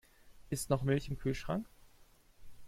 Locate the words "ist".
0.49-0.71